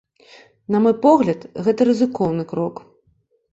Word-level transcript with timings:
На 0.75 0.79
мой 0.85 0.95
погляд, 1.03 1.45
гэта 1.69 1.89
рызыкоўны 1.91 2.49
крок. 2.55 2.75